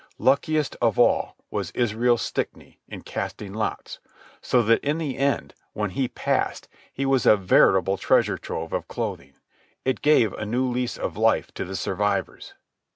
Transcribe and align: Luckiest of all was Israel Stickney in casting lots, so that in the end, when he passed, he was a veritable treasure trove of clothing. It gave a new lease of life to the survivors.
Luckiest 0.17 0.75
of 0.81 0.97
all 0.97 1.35
was 1.51 1.69
Israel 1.75 2.17
Stickney 2.17 2.79
in 2.87 3.03
casting 3.03 3.53
lots, 3.53 3.99
so 4.41 4.63
that 4.63 4.83
in 4.83 4.97
the 4.97 5.15
end, 5.19 5.53
when 5.73 5.91
he 5.91 6.07
passed, 6.07 6.67
he 6.91 7.05
was 7.05 7.27
a 7.27 7.37
veritable 7.37 7.97
treasure 7.99 8.39
trove 8.39 8.73
of 8.73 8.87
clothing. 8.87 9.33
It 9.85 10.01
gave 10.01 10.33
a 10.33 10.43
new 10.43 10.67
lease 10.67 10.97
of 10.97 11.17
life 11.17 11.51
to 11.53 11.65
the 11.65 11.75
survivors. 11.75 12.55